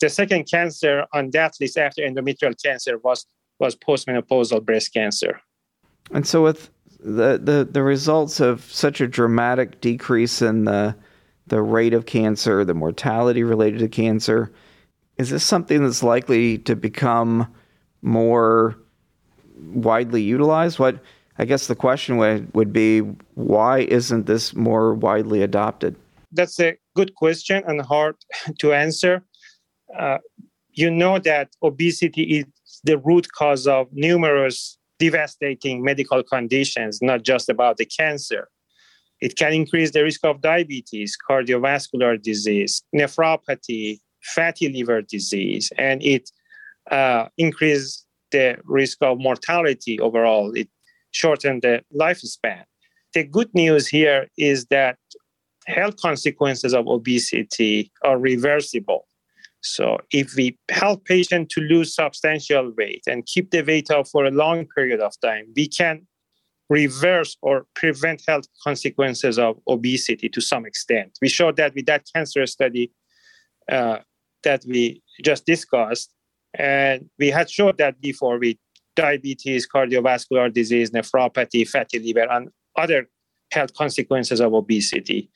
The 0.03 0.11
second 0.11 0.51
cancer 0.51 1.07
on 1.15 1.31
that 1.31 1.55
list 1.61 1.79
after 1.79 2.03
endometrial 2.03 2.55
cancer 2.63 2.99
was 2.99 3.25
was 3.61 3.77
postmenopausal 3.77 4.65
breast 4.65 4.93
cancer. 4.93 5.41
And 6.11 6.27
so, 6.27 6.43
with 6.43 6.71
the, 6.99 7.39
the, 7.43 7.69
the 7.71 7.83
results 7.83 8.41
of 8.41 8.65
such 8.65 9.01
a 9.01 9.07
dramatic 9.07 9.81
decrease 9.81 10.43
in 10.43 10.65
the 10.65 10.95
the 11.47 11.63
rate 11.63 11.95
of 11.95 12.07
cancer, 12.07 12.65
the 12.65 12.75
mortality 12.75 13.45
related 13.45 13.79
to 13.81 13.89
cancer, 13.89 14.53
is 15.19 15.31
this 15.31 15.45
something 15.45 15.83
that's 15.83 16.03
likely 16.03 16.59
to 16.59 16.75
become 16.75 17.53
more 18.03 18.77
widely 19.73 20.23
utilized? 20.23 20.81
What 20.81 20.99
I 21.39 21.45
guess 21.45 21.69
the 21.69 21.77
question 21.77 22.17
would, 22.17 22.53
would 22.55 22.73
be 22.73 23.01
why 23.35 23.81
isn't 23.81 24.27
this 24.27 24.55
more 24.55 24.95
widely 24.95 25.43
adopted? 25.43 25.95
That's 26.33 26.59
a 26.59 26.77
good 26.97 27.15
question 27.15 27.63
and 27.67 27.81
hard 27.81 28.17
to 28.59 28.73
answer. 28.73 29.23
Uh, 29.99 30.19
you 30.73 30.91
know 30.91 31.19
that 31.19 31.51
obesity 31.63 32.39
is 32.39 32.47
the 32.85 32.99
root 32.99 33.29
cause 33.33 33.67
of 33.67 33.89
numerous 33.93 34.79
devastating 34.99 35.83
medical 35.85 36.23
conditions, 36.23 37.01
not 37.03 37.23
just 37.23 37.49
about 37.49 37.77
the 37.77 37.85
cancer. 37.85 38.49
It 39.21 39.37
can 39.37 39.53
increase 39.53 39.91
the 39.93 40.03
risk 40.03 40.25
of 40.25 40.41
diabetes, 40.41 41.17
cardiovascular 41.29 42.21
disease, 42.21 42.83
nephropathy, 42.95 44.01
fatty 44.23 44.69
liver 44.69 45.03
disease, 45.03 45.71
and 45.79 46.03
it 46.03 46.31
uh, 46.91 47.29
increases 47.37 48.05
the 48.31 48.59
risk 48.65 48.99
of 49.03 49.19
mortality 49.19 50.01
overall. 50.01 50.53
It 50.55 50.69
shortens 51.13 51.63
the 51.63 51.83
lifespan. 51.95 52.65
The 53.15 53.25
good 53.25 53.55
news 53.55 53.87
here 53.87 54.29
is 54.39 54.67
that 54.67 54.99
health 55.67 55.97
consequences 56.01 56.75
of 56.75 56.89
obesity 56.89 57.93
are 58.03 58.19
reversible. 58.19 59.07
So 59.62 59.99
if 60.11 60.35
we 60.35 60.59
help 60.71 61.04
patients 61.04 61.54
to 61.54 61.61
lose 61.61 61.95
substantial 61.95 62.73
weight 62.76 63.04
and 63.07 63.25
keep 63.26 63.50
the 63.50 63.62
weight 63.62 63.90
off 63.90 64.11
for 64.11 64.25
a 64.26 64.31
long 64.31 64.66
period 64.75 65.00
of 65.00 65.14
time, 65.21 65.47
we 65.57 65.69
can 65.69 66.07
reverse 66.69 67.37
or 67.42 67.66
prevent 67.75 68.23
health 68.26 68.47
consequences 68.64 69.38
of 69.38 69.59
obesity 69.69 70.28
to 70.31 70.40
some 70.40 70.66
extent. 70.66 71.19
We 71.21 71.28
showed 71.28 71.57
that 71.57 71.75
with 71.75 71.87
that 71.87 72.07
cancer 72.14 72.47
study 72.47 72.90
uh, 73.71 73.99
that 74.42 74.64
we 74.66 75.02
just 75.23 75.47
discussed, 75.47 76.12
and 76.54 77.09
we 77.19 77.28
had 77.28 77.50
showed 77.50 77.78
that 77.78 78.00
before 78.00 78.38
with 78.38 78.57
diabetes, 78.97 79.69
cardiovascular 79.69 80.52
disease, 80.52 80.90
nephropathy, 80.90 81.66
fatty 81.69 81.99
liver, 81.99 82.31
and 82.31 82.49
other 82.76 83.09
health 83.52 83.75
consequences 83.75 84.40
of 84.40 84.54
obesity. 84.54 85.31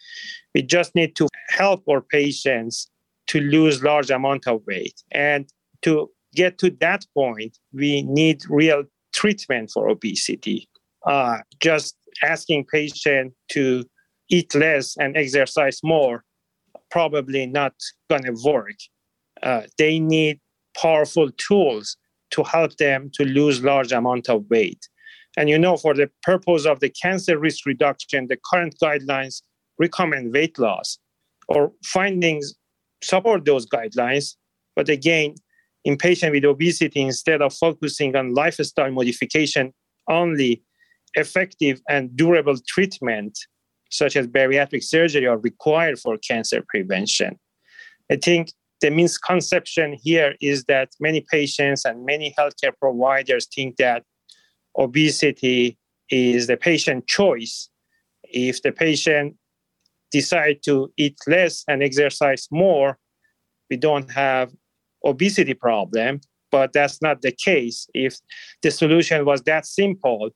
We 0.54 0.62
just 0.62 0.95
need 0.95 1.14
to 1.16 1.28
help 1.50 1.85
our 1.88 2.00
patients 2.00 2.90
to 3.28 3.40
lose 3.40 3.83
large 3.83 4.11
amount 4.11 4.47
of 4.47 4.62
weight. 4.66 5.02
And 5.12 5.47
to 5.83 6.11
get 6.35 6.59
to 6.59 6.71
that 6.80 7.04
point, 7.14 7.59
we 7.73 8.02
need 8.02 8.42
real 8.49 8.85
treatment 9.12 9.71
for 9.73 9.88
obesity. 9.88 10.68
Uh, 11.06 11.38
just 11.61 11.97
asking 12.23 12.64
patient 12.64 13.33
to 13.50 13.85
eat 14.28 14.54
less 14.54 14.97
and 14.97 15.16
exercise 15.16 15.80
more 15.83 16.25
probably 16.90 17.47
not 17.47 17.75
going 18.09 18.25
to 18.25 18.37
work. 18.45 18.76
Uh, 19.42 19.62
they 19.78 19.99
need 19.99 20.40
powerful 20.76 21.30
tools 21.33 21.97
to 22.30 22.42
help 22.42 22.76
them 22.76 23.11
to 23.14 23.25
lose 23.25 23.62
large 23.62 23.92
amount 23.92 24.28
of 24.28 24.45
weight. 24.50 24.88
And 25.37 25.49
you 25.49 25.59
know, 25.59 25.76
for 25.76 25.95
the 25.95 26.11
purpose 26.23 26.64
of 26.64 26.80
the 26.80 26.88
cancer 26.88 27.38
risk 27.38 27.66
reduction, 27.66 28.26
the 28.28 28.38
current 28.50 28.76
guidelines 28.83 29.42
recommend 29.78 30.33
weight 30.33 30.59
loss. 30.59 30.99
Or 31.49 31.73
findings 31.85 32.54
support 33.03 33.45
those 33.45 33.67
guidelines. 33.67 34.35
But 34.75 34.88
again, 34.88 35.35
in 35.85 35.97
patients 35.97 36.33
with 36.33 36.45
obesity, 36.45 37.00
instead 37.03 37.43
of 37.43 37.55
focusing 37.55 38.17
on 38.17 38.35
lifestyle 38.35 38.91
modification 38.91 39.73
only, 40.09 40.62
effective 41.15 41.81
and 41.88 42.15
durable 42.17 42.57
treatment, 42.69 43.38
such 43.91 44.17
as 44.17 44.26
bariatric 44.26 44.83
surgery, 44.83 45.26
are 45.26 45.38
required 45.38 45.99
for 45.99 46.19
cancer 46.19 46.65
prevention. 46.69 47.38
I 48.11 48.17
think 48.17 48.53
the 48.81 48.91
misconception 48.91 49.97
here 50.03 50.35
is 50.41 50.65
that 50.65 50.91
many 51.00 51.25
patients 51.31 51.85
and 51.85 52.05
many 52.05 52.35
healthcare 52.38 52.73
providers 52.79 53.47
think 53.55 53.76
that 53.76 54.03
obesity 54.76 55.79
is 56.11 56.47
the 56.47 56.57
patient 56.57 57.07
choice. 57.07 57.69
If 58.25 58.62
the 58.62 58.73
patient 58.73 59.37
decide 60.13 60.63
to 60.65 60.93
eat 60.97 61.19
less 61.27 61.65
and 61.69 61.83
exercise 61.83 62.49
more, 62.51 62.99
we 63.71 63.77
don't 63.77 64.11
have 64.11 64.53
obesity 65.05 65.55
problem. 65.55 66.21
But 66.51 66.73
that's 66.73 67.03
not 67.03 67.23
the 67.23 67.33
case. 67.33 67.89
If 67.93 68.19
the 68.63 68.71
solution 68.71 69.25
was 69.25 69.43
that 69.43 69.67
simple, 69.67 70.31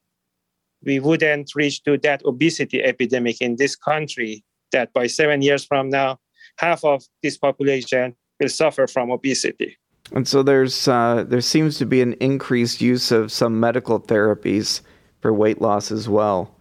we 0.83 0.99
wouldn't 0.99 1.53
reach 1.55 1.83
to 1.85 1.99
that 1.99 2.25
obesity 2.25 2.83
epidemic 2.83 3.41
in 3.41 3.57
this 3.57 3.77
country 3.77 4.45
that 4.73 4.93
by 4.93 5.07
seven 5.07 5.43
years 5.43 5.65
from 5.65 5.89
now, 5.89 6.19
half 6.59 6.85
of 6.85 7.05
this 7.23 7.37
population 7.37 8.15
will 8.39 8.49
suffer 8.49 8.87
from 8.87 9.11
obesity. 9.11 9.77
And 10.13 10.27
so 10.27 10.43
there's 10.43 10.89
uh, 10.89 11.25
there 11.27 11.41
seems 11.41 11.79
to 11.79 11.87
be 11.87 12.03
an 12.03 12.15
increased 12.15 12.81
use 12.81 13.13
of 13.13 13.31
some 13.31 13.61
medical 13.61 14.01
therapies 14.01 14.81
for 15.21 15.33
weight 15.33 15.61
loss 15.61 15.93
as 15.93 16.09
well. 16.09 16.55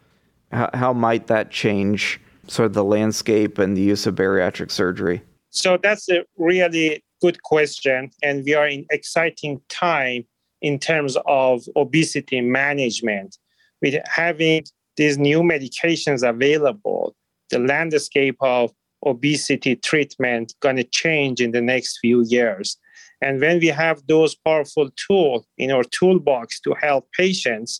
How, 0.51 0.69
how 0.73 0.93
might 0.93 1.27
that 1.27 1.49
change 1.49 2.19
sort 2.49 2.65
of 2.65 2.73
the 2.73 2.83
landscape 2.83 3.57
and 3.57 3.77
the 3.77 3.81
use 3.81 4.05
of 4.07 4.15
bariatric 4.15 4.71
surgery? 4.71 5.21
So 5.51 5.77
that's 5.81 6.09
a 6.09 6.25
really 6.37 7.03
good 7.21 7.41
question, 7.43 8.11
and 8.23 8.43
we 8.45 8.53
are 8.53 8.67
in 8.67 8.85
exciting 8.91 9.61
time 9.69 10.25
in 10.61 10.79
terms 10.79 11.17
of 11.25 11.63
obesity 11.75 12.41
management. 12.41 13.37
With 13.81 13.95
having 14.05 14.63
these 14.97 15.17
new 15.17 15.41
medications 15.41 16.27
available, 16.27 17.15
the 17.49 17.59
landscape 17.59 18.37
of 18.41 18.71
obesity 19.05 19.75
treatment 19.77 20.53
going 20.59 20.75
to 20.75 20.83
change 20.83 21.39
in 21.41 21.51
the 21.51 21.61
next 21.61 21.99
few 21.99 22.23
years. 22.27 22.77
And 23.21 23.39
when 23.39 23.59
we 23.59 23.67
have 23.67 24.05
those 24.07 24.35
powerful 24.35 24.89
tools 25.07 25.45
in 25.57 25.71
our 25.71 25.83
toolbox 25.83 26.59
to 26.61 26.73
help 26.81 27.07
patients, 27.17 27.79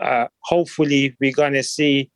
uh, 0.00 0.26
hopefully 0.44 1.16
we're 1.20 1.32
going 1.32 1.52
to 1.54 1.62
see 1.62 2.10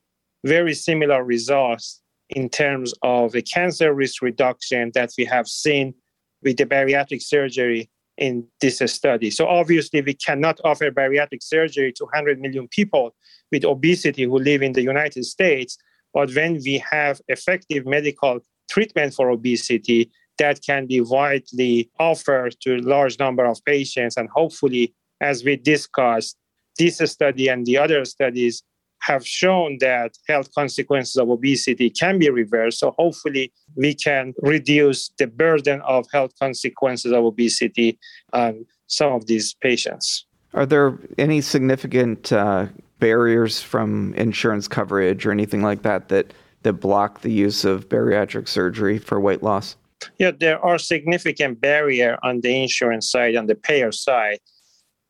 very 0.44 0.74
similar 0.74 1.24
results 1.24 2.00
in 2.30 2.48
terms 2.48 2.94
of 3.02 3.32
the 3.32 3.42
cancer 3.42 3.92
risk 3.92 4.22
reduction 4.22 4.92
that 4.94 5.10
we 5.18 5.24
have 5.24 5.48
seen 5.48 5.94
with 6.42 6.56
the 6.58 6.66
bariatric 6.66 7.22
surgery 7.22 7.90
in 8.16 8.46
this 8.60 8.78
study. 8.86 9.30
So 9.30 9.46
obviously 9.46 10.00
we 10.02 10.14
cannot 10.14 10.60
offer 10.64 10.90
bariatric 10.90 11.42
surgery 11.42 11.92
to 11.96 12.04
100 12.04 12.40
million 12.40 12.68
people 12.68 13.14
with 13.50 13.64
obesity 13.64 14.24
who 14.24 14.38
live 14.38 14.62
in 14.62 14.72
the 14.72 14.82
United 14.82 15.24
States, 15.24 15.76
but 16.12 16.32
when 16.34 16.60
we 16.64 16.82
have 16.90 17.20
effective 17.28 17.86
medical 17.86 18.40
treatment 18.70 19.14
for 19.14 19.30
obesity, 19.30 20.10
that 20.38 20.60
can 20.62 20.86
be 20.86 21.00
widely 21.00 21.90
offered 21.98 22.56
to 22.60 22.76
a 22.76 22.82
large 22.82 23.18
number 23.18 23.44
of 23.44 23.64
patients. 23.64 24.16
And 24.16 24.28
hopefully, 24.28 24.94
as 25.20 25.44
we 25.44 25.56
discussed, 25.56 26.36
this 26.78 26.98
study 26.98 27.48
and 27.48 27.64
the 27.66 27.78
other 27.78 28.04
studies 28.04 28.62
have 29.06 29.26
shown 29.26 29.78
that 29.80 30.16
health 30.28 30.48
consequences 30.54 31.16
of 31.16 31.28
obesity 31.28 31.90
can 31.90 32.18
be 32.18 32.30
reversed. 32.30 32.78
So 32.78 32.92
hopefully 32.92 33.52
we 33.76 33.94
can 33.94 34.32
reduce 34.42 35.10
the 35.18 35.26
burden 35.26 35.80
of 35.82 36.06
health 36.12 36.32
consequences 36.38 37.12
of 37.12 37.24
obesity 37.24 37.98
on 38.32 38.64
some 38.86 39.12
of 39.12 39.26
these 39.26 39.54
patients. 39.54 40.24
Are 40.54 40.66
there 40.66 40.98
any 41.18 41.40
significant 41.40 42.32
uh, 42.32 42.66
barriers 42.98 43.60
from 43.60 44.14
insurance 44.14 44.68
coverage 44.68 45.26
or 45.26 45.32
anything 45.32 45.62
like 45.62 45.82
that 45.82 46.08
that 46.08 46.32
that 46.62 46.74
block 46.74 47.20
the 47.20 47.30
use 47.30 47.64
of 47.66 47.90
bariatric 47.90 48.48
surgery 48.48 48.98
for 48.98 49.20
weight 49.20 49.42
loss? 49.42 49.76
Yeah, 50.18 50.30
there 50.30 50.64
are 50.64 50.78
significant 50.78 51.60
barrier 51.60 52.18
on 52.22 52.40
the 52.40 52.62
insurance 52.62 53.10
side, 53.10 53.36
on 53.36 53.46
the 53.46 53.54
payer 53.54 53.92
side. 53.92 54.38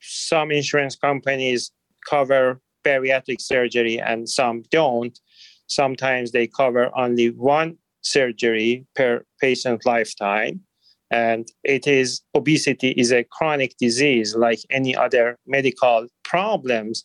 Some 0.00 0.50
insurance 0.50 0.96
companies 0.96 1.70
cover 2.08 2.60
bariatric 2.84 3.40
surgery 3.40 3.98
and 4.00 4.28
some 4.28 4.62
don't. 4.70 5.18
Sometimes 5.66 6.32
they 6.32 6.46
cover 6.46 6.90
only 6.96 7.30
one 7.30 7.78
surgery 8.02 8.86
per 8.94 9.24
patient 9.40 9.84
lifetime. 9.86 10.60
And 11.10 11.48
it 11.62 11.86
is 11.86 12.22
obesity 12.34 12.90
is 12.90 13.12
a 13.12 13.24
chronic 13.24 13.76
disease 13.78 14.34
like 14.34 14.60
any 14.70 14.96
other 14.96 15.38
medical 15.46 16.06
problems. 16.24 17.04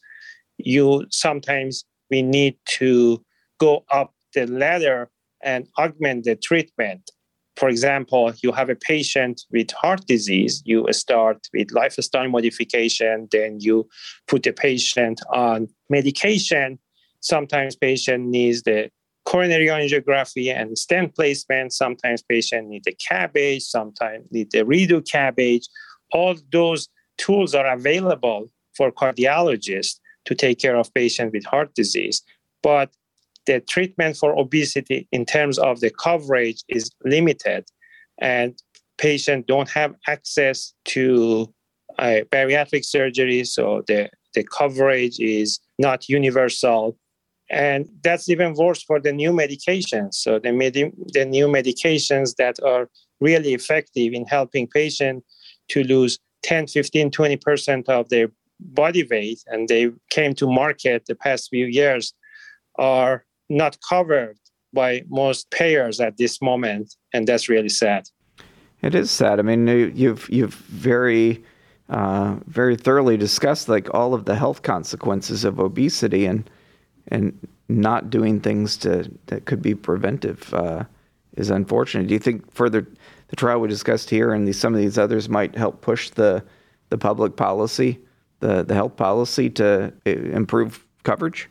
You 0.58 1.06
sometimes 1.10 1.86
we 2.10 2.22
need 2.22 2.58
to 2.80 3.24
go 3.60 3.86
up 3.92 4.14
the 4.34 4.48
ladder 4.48 5.10
and 5.44 5.68
augment 5.78 6.26
the 6.26 6.36
treatment. 6.36 7.12
For 7.60 7.68
example, 7.68 8.32
you 8.42 8.54
have 8.54 8.70
a 8.70 8.76
patient 8.76 9.42
with 9.52 9.72
heart 9.72 10.08
disease, 10.08 10.62
you 10.64 10.88
start 10.94 11.46
with 11.54 11.74
lifestyle 11.74 12.30
modification, 12.30 13.28
then 13.34 13.60
you 13.60 13.90
put 14.30 14.44
the 14.44 14.54
patient 14.54 15.20
on 15.34 15.68
medication. 15.90 16.80
Sometimes 17.20 17.76
patient 17.76 18.28
needs 18.28 18.64
the 18.64 18.90
coronary 19.26 19.68
angiography 19.68 20.56
and 20.56 20.78
stent 20.78 21.14
placement. 21.16 21.74
Sometimes 21.74 22.24
patient 22.24 22.70
need 22.70 22.84
a 22.88 22.94
CABG, 22.94 23.62
sometimes 23.62 24.26
need 24.32 24.56
a 24.56 24.64
redo 24.64 25.02
CABG. 25.02 25.68
All 26.14 26.36
those 26.54 26.88
tools 27.18 27.54
are 27.54 27.68
available 27.68 28.48
for 28.78 28.90
cardiologists 28.90 30.00
to 30.24 30.34
take 30.34 30.60
care 30.60 30.78
of 30.78 30.94
patients 30.94 31.34
with 31.34 31.44
heart 31.44 31.76
disease. 31.76 32.24
But 32.64 32.90
the 33.50 33.60
treatment 33.62 34.16
for 34.16 34.38
obesity 34.38 35.08
in 35.12 35.26
terms 35.26 35.58
of 35.58 35.80
the 35.80 35.90
coverage 35.90 36.64
is 36.68 36.92
limited 37.04 37.66
and 38.20 38.62
patients 39.00 39.46
don't 39.48 39.72
have 39.72 39.96
access 40.08 40.72
to 40.86 41.52
uh, 41.98 42.20
bariatric 42.32 42.86
surgery 42.86 43.44
so 43.44 43.82
the, 43.88 44.08
the 44.36 44.44
coverage 44.44 45.20
is 45.20 45.60
not 45.80 46.08
universal. 46.08 46.96
And 47.50 47.90
that's 48.04 48.30
even 48.30 48.54
worse 48.54 48.84
for 48.84 49.00
the 49.00 49.12
new 49.12 49.32
medications. 49.32 50.14
So 50.14 50.38
the, 50.38 50.52
med- 50.52 50.94
the 51.14 51.26
new 51.26 51.48
medications 51.48 52.36
that 52.36 52.62
are 52.64 52.88
really 53.20 53.56
effective 53.56 54.14
in 54.14 54.26
helping 54.28 54.68
patients 54.68 55.26
to 55.70 55.84
lose 55.84 56.20
10 56.44 56.68
15 56.68 57.10
20% 57.10 57.90
of 57.90 58.10
their 58.10 58.28
body 58.60 59.08
weight 59.10 59.40
and 59.48 59.68
they 59.68 59.90
came 60.12 60.36
to 60.36 60.46
market 60.46 61.06
the 61.08 61.16
past 61.16 61.50
few 61.50 61.66
years 61.66 62.14
are 62.78 63.26
not 63.50 63.78
covered 63.88 64.38
by 64.74 65.04
most 65.10 65.50
payers 65.52 66.00
at 66.00 66.18
this 66.18 66.42
moment 66.42 66.96
and 67.14 67.28
that's 67.28 67.50
really 67.50 67.70
sad 67.70 68.04
it 68.82 68.94
is 68.96 69.10
sad 69.10 69.40
i 69.40 69.42
mean 69.42 69.68
you've 69.96 70.30
you've 70.30 70.54
very 70.54 71.44
uh, 71.90 72.36
very 72.46 72.76
thoroughly 72.76 73.18
discussed 73.18 73.68
like 73.68 73.92
all 73.94 74.14
of 74.14 74.26
the 74.26 74.36
health 74.36 74.62
consequences 74.62 75.44
of 75.44 75.60
obesity 75.60 76.26
and 76.26 76.50
and 77.08 77.48
not 77.68 78.10
doing 78.10 78.40
things 78.40 78.78
to 78.78 79.12
that 79.28 79.46
could 79.46 79.62
be 79.62 79.74
preventive 79.74 80.54
uh, 80.54 80.84
is 81.36 81.50
unfortunate. 81.50 82.08
Do 82.08 82.14
you 82.14 82.20
think 82.20 82.52
further 82.54 82.88
the 83.30 83.36
trial 83.36 83.60
we 83.60 83.68
discussed 83.68 84.10
here 84.10 84.34
and 84.34 84.48
these, 84.48 84.60
some 84.60 84.74
of 84.74 84.80
these 84.80 84.98
others 84.98 85.30
might 85.30 85.56
help 85.56 85.82
push 85.82 86.10
the 86.10 86.44
the 86.90 86.98
public 86.98 87.36
policy, 87.36 88.00
the 88.40 88.64
the 88.64 88.74
health 88.74 88.96
policy 88.96 89.50
to 89.52 89.94
uh, 90.06 90.10
improve 90.10 90.86
coverage? 91.04 91.50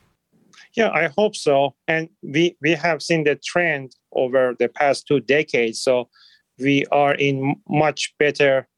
Yeah, 0.79 0.91
I 0.91 1.09
hope 1.09 1.35
so. 1.35 1.75
And 1.89 2.09
we 2.23 2.57
we 2.63 2.71
have 2.71 3.03
seen 3.03 3.25
the 3.25 3.35
trend 3.35 3.97
over 4.13 4.55
the 4.61 4.69
past 4.69 5.09
two 5.09 5.19
decades. 5.19 5.83
So 5.83 6.09
we 6.57 6.87
are 6.93 7.17
in 7.17 7.57
much 7.69 8.15
better 8.21 8.69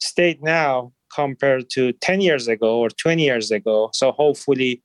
state 0.00 0.42
now 0.42 0.94
compared 1.14 1.68
to 1.72 1.92
10 1.92 2.22
years 2.22 2.48
ago 2.48 2.78
or 2.78 2.88
20 2.88 3.22
years 3.22 3.50
ago. 3.50 3.90
So 3.92 4.10
hopefully 4.12 4.82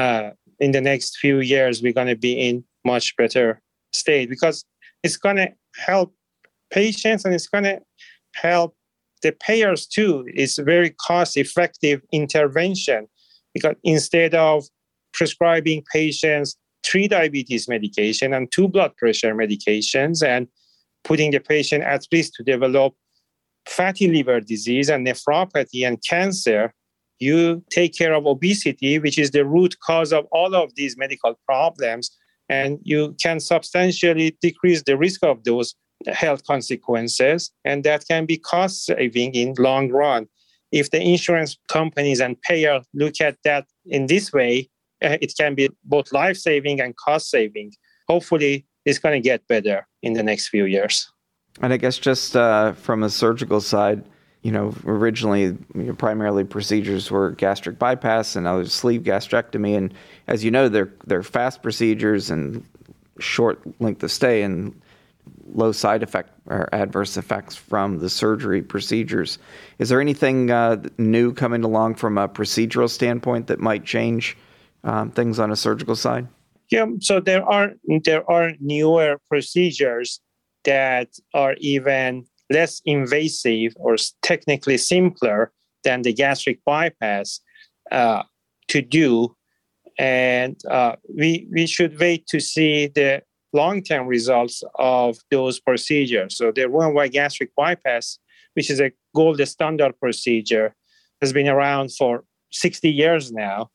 uh, 0.00 0.30
in 0.58 0.70
the 0.70 0.80
next 0.80 1.18
few 1.18 1.40
years 1.40 1.82
we're 1.82 1.92
going 1.92 2.14
to 2.16 2.16
be 2.16 2.32
in 2.32 2.64
much 2.82 3.14
better 3.18 3.60
state 3.92 4.30
because 4.30 4.64
it's 5.02 5.18
going 5.18 5.36
to 5.36 5.52
help 5.76 6.14
patients 6.70 7.26
and 7.26 7.34
it's 7.34 7.46
going 7.46 7.64
to 7.64 7.78
help 8.36 8.74
the 9.22 9.32
payers 9.32 9.86
too 9.86 10.24
it's 10.28 10.58
very 10.58 10.90
cost 10.90 11.36
effective 11.36 12.00
intervention 12.12 13.06
because 13.54 13.74
instead 13.82 14.34
of 14.34 14.64
prescribing 15.16 15.82
patients 15.92 16.56
three 16.84 17.08
diabetes 17.08 17.68
medication 17.68 18.32
and 18.32 18.52
two 18.52 18.68
blood 18.68 18.96
pressure 18.96 19.34
medications 19.34 20.24
and 20.24 20.46
putting 21.02 21.30
the 21.30 21.40
patient 21.40 21.82
at 21.82 22.06
risk 22.12 22.32
to 22.34 22.44
develop 22.44 22.94
fatty 23.68 24.08
liver 24.08 24.40
disease 24.40 24.88
and 24.88 25.06
nephropathy 25.06 25.86
and 25.86 25.98
cancer 26.08 26.72
you 27.18 27.64
take 27.70 27.96
care 27.96 28.14
of 28.14 28.26
obesity, 28.26 28.98
which 28.98 29.18
is 29.18 29.30
the 29.30 29.44
root 29.44 29.76
cause 29.80 30.12
of 30.12 30.26
all 30.32 30.54
of 30.54 30.74
these 30.74 30.96
medical 30.96 31.38
problems, 31.46 32.10
and 32.48 32.78
you 32.82 33.16
can 33.20 33.40
substantially 33.40 34.36
decrease 34.40 34.82
the 34.82 34.96
risk 34.96 35.24
of 35.24 35.42
those 35.44 35.74
health 36.08 36.44
consequences, 36.46 37.50
and 37.64 37.84
that 37.84 38.06
can 38.06 38.26
be 38.26 38.36
cost 38.36 38.84
saving 38.84 39.34
in 39.34 39.54
long 39.58 39.90
run. 39.90 40.26
If 40.72 40.90
the 40.90 41.00
insurance 41.00 41.56
companies 41.68 42.20
and 42.20 42.40
payer 42.42 42.80
look 42.92 43.20
at 43.20 43.38
that 43.44 43.66
in 43.86 44.06
this 44.06 44.32
way, 44.32 44.68
it 45.00 45.34
can 45.38 45.54
be 45.54 45.70
both 45.84 46.12
life 46.12 46.36
saving 46.36 46.80
and 46.80 46.96
cost 46.96 47.30
saving. 47.30 47.72
Hopefully, 48.08 48.66
it's 48.84 48.98
going 48.98 49.20
to 49.20 49.28
get 49.28 49.46
better 49.48 49.86
in 50.02 50.14
the 50.14 50.22
next 50.22 50.48
few 50.48 50.64
years. 50.64 51.10
And 51.60 51.72
I 51.72 51.76
guess 51.76 51.98
just 51.98 52.36
uh, 52.36 52.72
from 52.72 53.02
a 53.02 53.10
surgical 53.10 53.60
side, 53.60 54.04
you 54.42 54.52
know, 54.52 54.74
originally 54.84 55.44
you 55.44 55.58
know, 55.74 55.94
primarily 55.94 56.44
procedures 56.44 57.10
were 57.10 57.32
gastric 57.32 57.78
bypass 57.78 58.36
and 58.36 58.44
now 58.44 58.56
there's 58.56 58.72
sleeve 58.72 59.02
gastrectomy. 59.02 59.76
And 59.76 59.92
as 60.28 60.44
you 60.44 60.50
know, 60.50 60.68
they're 60.68 60.92
they're 61.06 61.22
fast 61.22 61.62
procedures 61.62 62.30
and 62.30 62.64
short 63.18 63.60
length 63.80 64.02
of 64.02 64.12
stay 64.12 64.42
and 64.42 64.80
low 65.52 65.72
side 65.72 66.02
effect 66.02 66.30
or 66.46 66.72
adverse 66.72 67.16
effects 67.16 67.56
from 67.56 67.98
the 67.98 68.10
surgery 68.10 68.62
procedures. 68.62 69.38
Is 69.78 69.88
there 69.88 70.00
anything 70.00 70.50
uh, 70.50 70.82
new 70.98 71.32
coming 71.32 71.64
along 71.64 71.96
from 71.96 72.18
a 72.18 72.28
procedural 72.28 72.88
standpoint 72.88 73.48
that 73.48 73.58
might 73.58 73.84
change 73.84 74.36
um, 74.86 75.10
things 75.10 75.38
on 75.38 75.50
a 75.50 75.56
surgical 75.56 75.96
side? 75.96 76.26
Yeah, 76.70 76.86
so 77.00 77.20
there 77.20 77.44
are 77.44 77.74
there 78.04 78.28
are 78.30 78.52
newer 78.60 79.20
procedures 79.28 80.20
that 80.64 81.08
are 81.34 81.54
even 81.58 82.24
less 82.50 82.80
invasive 82.84 83.72
or 83.76 83.96
technically 84.22 84.78
simpler 84.78 85.52
than 85.84 86.02
the 86.02 86.12
gastric 86.12 86.58
bypass 86.64 87.40
uh, 87.92 88.22
to 88.68 88.82
do. 88.82 89.34
And 89.98 90.56
uh, 90.68 90.96
we, 91.16 91.48
we 91.50 91.66
should 91.66 91.98
wait 91.98 92.26
to 92.28 92.40
see 92.40 92.88
the 92.88 93.22
long 93.52 93.82
term 93.82 94.06
results 94.06 94.62
of 94.78 95.16
those 95.30 95.58
procedures. 95.58 96.36
So, 96.36 96.52
the 96.52 96.68
Roux-en-Y 96.68 97.08
gastric 97.08 97.50
bypass, 97.56 98.18
which 98.54 98.70
is 98.70 98.80
a 98.80 98.92
gold 99.14 99.40
standard 99.48 99.98
procedure, 99.98 100.74
has 101.22 101.32
been 101.32 101.48
around 101.48 101.94
for 101.96 102.24
60 102.52 102.90
years 102.90 103.32
now. 103.32 103.70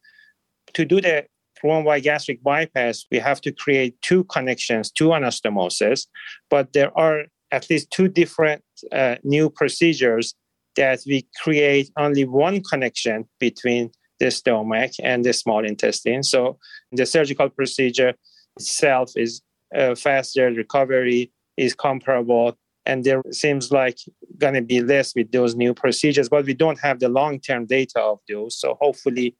To 0.73 0.85
do 0.85 1.01
the 1.01 1.25
Roux-en-Y 1.63 1.99
gastric 1.99 2.41
bypass, 2.43 3.05
we 3.11 3.19
have 3.19 3.41
to 3.41 3.51
create 3.51 4.01
two 4.01 4.23
connections, 4.25 4.91
two 4.91 5.09
anastomoses, 5.09 6.07
but 6.49 6.73
there 6.73 6.97
are 6.97 7.25
at 7.51 7.69
least 7.69 7.91
two 7.91 8.07
different 8.07 8.63
uh, 8.91 9.15
new 9.23 9.49
procedures 9.49 10.33
that 10.75 11.01
we 11.05 11.27
create 11.43 11.91
only 11.97 12.25
one 12.25 12.63
connection 12.63 13.27
between 13.39 13.91
the 14.19 14.31
stomach 14.31 14.91
and 15.03 15.25
the 15.25 15.33
small 15.33 15.65
intestine. 15.65 16.23
So 16.23 16.57
the 16.91 17.05
surgical 17.05 17.49
procedure 17.49 18.13
itself 18.55 19.11
is 19.15 19.41
uh, 19.75 19.95
faster, 19.95 20.51
recovery 20.51 21.31
is 21.57 21.73
comparable, 21.73 22.57
and 22.85 23.03
there 23.03 23.21
seems 23.31 23.71
like 23.71 23.97
going 24.37 24.53
to 24.53 24.61
be 24.61 24.81
less 24.81 25.13
with 25.15 25.31
those 25.31 25.55
new 25.55 25.73
procedures, 25.73 26.29
but 26.29 26.45
we 26.45 26.53
don't 26.53 26.79
have 26.79 26.99
the 26.99 27.09
long-term 27.09 27.65
data 27.65 27.99
of 27.99 28.19
those. 28.27 28.59
So 28.59 28.77
hopefully, 28.79 29.35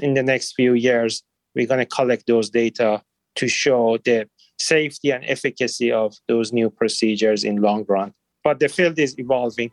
in 0.00 0.14
the 0.14 0.22
next 0.22 0.52
few 0.52 0.74
years, 0.74 1.22
we're 1.54 1.66
going 1.66 1.80
to 1.80 1.86
collect 1.86 2.26
those 2.26 2.50
data 2.50 3.02
to 3.36 3.48
show 3.48 3.98
the 4.04 4.28
safety 4.58 5.10
and 5.10 5.24
efficacy 5.26 5.90
of 5.90 6.14
those 6.28 6.52
new 6.52 6.70
procedures 6.70 7.44
in 7.44 7.56
long 7.56 7.84
run. 7.88 8.12
But 8.44 8.60
the 8.60 8.68
field 8.68 8.98
is 8.98 9.18
evolving. 9.18 9.72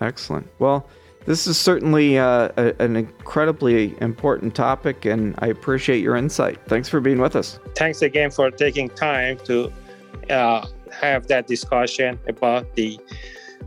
Excellent. 0.00 0.48
Well, 0.58 0.86
this 1.24 1.46
is 1.46 1.58
certainly 1.58 2.18
uh, 2.18 2.48
a, 2.56 2.74
an 2.82 2.96
incredibly 2.96 3.94
important 4.00 4.54
topic, 4.54 5.04
and 5.04 5.34
I 5.38 5.48
appreciate 5.48 6.02
your 6.02 6.16
insight. 6.16 6.58
Thanks 6.66 6.88
for 6.88 7.00
being 7.00 7.20
with 7.20 7.36
us. 7.36 7.58
Thanks 7.76 8.02
again 8.02 8.30
for 8.30 8.50
taking 8.50 8.88
time 8.88 9.38
to 9.44 9.72
uh, 10.30 10.66
have 10.90 11.28
that 11.28 11.46
discussion 11.46 12.18
about 12.26 12.74
the 12.74 12.98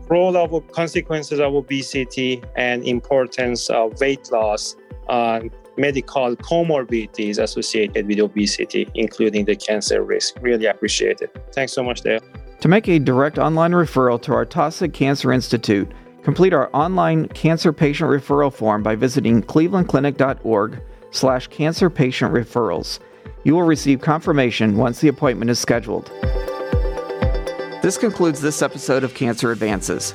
role 0.08 0.36
of 0.36 0.70
consequences 0.72 1.40
of 1.40 1.54
obesity 1.54 2.42
and 2.56 2.84
importance 2.84 3.70
of 3.70 3.98
weight 4.00 4.30
loss 4.30 4.76
on 5.08 5.50
medical 5.76 6.36
comorbidities 6.36 7.38
associated 7.38 8.06
with 8.06 8.20
obesity, 8.20 8.88
including 8.94 9.44
the 9.44 9.56
cancer 9.56 10.02
risk. 10.02 10.36
Really 10.40 10.66
appreciate 10.66 11.20
it. 11.20 11.36
Thanks 11.52 11.72
so 11.72 11.82
much, 11.82 12.02
Dale. 12.02 12.20
To 12.60 12.68
make 12.68 12.88
a 12.88 12.98
direct 12.98 13.38
online 13.38 13.72
referral 13.72 14.20
to 14.22 14.32
our 14.32 14.46
Taussig 14.46 14.92
Cancer 14.92 15.32
Institute, 15.32 15.90
complete 16.22 16.52
our 16.52 16.70
online 16.72 17.28
cancer 17.28 17.72
patient 17.72 18.10
referral 18.10 18.52
form 18.52 18.82
by 18.82 18.96
visiting 18.96 19.42
clevelandclinic.org 19.42 20.80
slash 21.10 21.46
cancer 21.48 21.90
patient 21.90 22.32
referrals. 22.32 22.98
You 23.44 23.54
will 23.54 23.62
receive 23.62 24.00
confirmation 24.00 24.76
once 24.76 25.00
the 25.00 25.08
appointment 25.08 25.50
is 25.50 25.58
scheduled. 25.58 26.10
This 27.82 27.96
concludes 27.96 28.40
this 28.40 28.62
episode 28.62 29.04
of 29.04 29.14
Cancer 29.14 29.52
Advances. 29.52 30.14